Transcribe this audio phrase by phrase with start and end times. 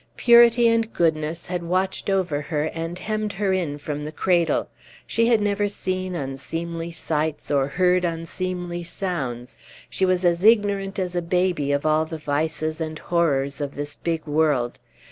[0.17, 4.67] Purity and goodness had watched over her and hemmed her in from the cradle.
[5.05, 9.59] She had never seen unseemly sights, or heard unseemly sounds.
[9.91, 13.93] She was as ignorant as a baby of all the vices and horrors of this
[13.93, 14.79] big world.